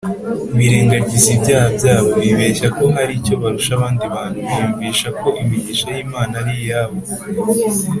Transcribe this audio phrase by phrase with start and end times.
[0.57, 2.09] birengagiza ibyaha byabo.
[2.23, 6.97] Bibeshya ko hari icyo barusha abandi bantu, biyumvisha ko imigisha y’Imana ari iyabo